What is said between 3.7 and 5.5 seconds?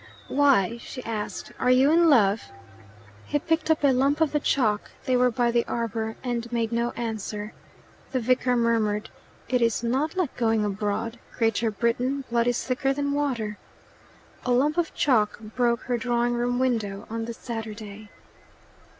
a lump of the chalk they were